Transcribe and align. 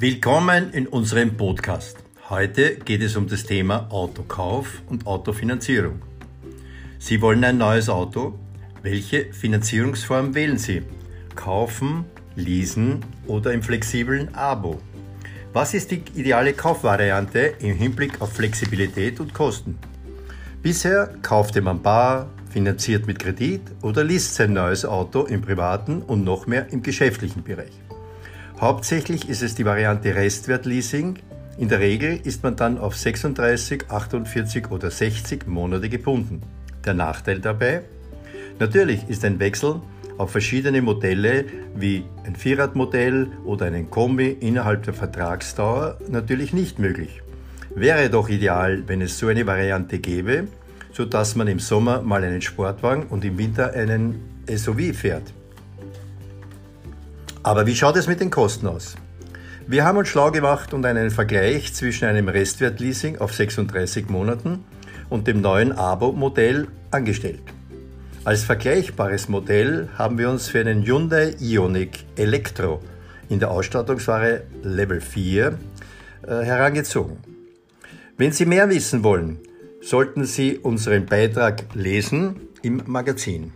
Willkommen 0.00 0.72
in 0.74 0.86
unserem 0.86 1.36
Podcast. 1.36 1.96
Heute 2.30 2.76
geht 2.76 3.02
es 3.02 3.16
um 3.16 3.26
das 3.26 3.42
Thema 3.42 3.88
Autokauf 3.90 4.80
und 4.86 5.08
Autofinanzierung. 5.08 6.00
Sie 7.00 7.20
wollen 7.20 7.42
ein 7.42 7.58
neues 7.58 7.88
Auto? 7.88 8.38
Welche 8.82 9.32
Finanzierungsform 9.32 10.36
wählen 10.36 10.56
Sie? 10.56 10.82
Kaufen, 11.34 12.04
leasen 12.36 13.04
oder 13.26 13.52
im 13.52 13.60
flexiblen 13.60 14.32
Abo? 14.36 14.80
Was 15.52 15.74
ist 15.74 15.90
die 15.90 16.04
ideale 16.14 16.52
Kaufvariante 16.52 17.54
im 17.58 17.74
Hinblick 17.74 18.20
auf 18.20 18.34
Flexibilität 18.34 19.18
und 19.18 19.34
Kosten? 19.34 19.76
Bisher 20.62 21.12
kaufte 21.22 21.60
man 21.60 21.82
bar, 21.82 22.30
finanziert 22.50 23.08
mit 23.08 23.18
Kredit 23.18 23.62
oder 23.82 24.04
liest 24.04 24.36
sein 24.36 24.52
neues 24.52 24.84
Auto 24.84 25.24
im 25.24 25.42
privaten 25.42 26.02
und 26.02 26.22
noch 26.22 26.46
mehr 26.46 26.72
im 26.72 26.84
geschäftlichen 26.84 27.42
Bereich. 27.42 27.72
Hauptsächlich 28.60 29.28
ist 29.28 29.42
es 29.42 29.54
die 29.54 29.64
Variante 29.64 30.16
Restwertleasing. 30.16 31.20
In 31.58 31.68
der 31.68 31.78
Regel 31.78 32.18
ist 32.24 32.42
man 32.42 32.56
dann 32.56 32.76
auf 32.76 32.96
36, 32.96 33.88
48 33.88 34.72
oder 34.72 34.90
60 34.90 35.46
Monate 35.46 35.88
gebunden. 35.88 36.42
Der 36.84 36.94
Nachteil 36.94 37.38
dabei? 37.38 37.82
Natürlich 38.58 39.08
ist 39.08 39.24
ein 39.24 39.38
Wechsel 39.38 39.80
auf 40.16 40.32
verschiedene 40.32 40.82
Modelle 40.82 41.44
wie 41.76 42.02
ein 42.24 42.34
Vierradmodell 42.34 43.28
oder 43.44 43.66
einen 43.66 43.90
Kombi 43.90 44.36
innerhalb 44.40 44.82
der 44.82 44.94
Vertragsdauer 44.94 45.98
natürlich 46.08 46.52
nicht 46.52 46.80
möglich. 46.80 47.22
Wäre 47.76 48.10
doch 48.10 48.28
ideal, 48.28 48.82
wenn 48.88 49.02
es 49.02 49.20
so 49.20 49.28
eine 49.28 49.46
Variante 49.46 50.00
gäbe, 50.00 50.48
sodass 50.92 51.36
man 51.36 51.46
im 51.46 51.60
Sommer 51.60 52.02
mal 52.02 52.24
einen 52.24 52.42
Sportwagen 52.42 53.04
und 53.04 53.24
im 53.24 53.38
Winter 53.38 53.72
einen 53.74 54.20
SUV 54.48 54.96
fährt. 54.96 55.32
Aber 57.48 57.66
wie 57.66 57.74
schaut 57.74 57.96
es 57.96 58.06
mit 58.06 58.20
den 58.20 58.28
Kosten 58.28 58.66
aus? 58.66 58.94
Wir 59.66 59.82
haben 59.82 59.96
uns 59.96 60.08
schlau 60.08 60.30
gemacht 60.30 60.74
und 60.74 60.84
einen 60.84 61.10
Vergleich 61.10 61.72
zwischen 61.72 62.04
einem 62.04 62.28
Restwertleasing 62.28 63.20
auf 63.20 63.32
36 63.34 64.10
Monaten 64.10 64.66
und 65.08 65.26
dem 65.26 65.40
neuen 65.40 65.72
Abo-Modell 65.72 66.68
angestellt. 66.90 67.40
Als 68.22 68.44
vergleichbares 68.44 69.30
Modell 69.30 69.88
haben 69.96 70.18
wir 70.18 70.28
uns 70.28 70.48
für 70.48 70.60
einen 70.60 70.84
Hyundai 70.84 71.36
Ioniq 71.40 72.04
Electro 72.16 72.82
in 73.30 73.38
der 73.38 73.50
Ausstattungsware 73.50 74.42
Level 74.62 75.00
4 75.00 75.58
äh, 76.26 76.30
herangezogen. 76.44 77.16
Wenn 78.18 78.32
Sie 78.32 78.44
mehr 78.44 78.68
wissen 78.68 79.02
wollen, 79.04 79.38
sollten 79.80 80.26
Sie 80.26 80.58
unseren 80.58 81.06
Beitrag 81.06 81.64
lesen 81.72 82.40
im 82.60 82.82
Magazin. 82.84 83.54